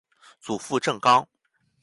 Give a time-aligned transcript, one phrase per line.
[0.39, 1.27] 祖父郑刚。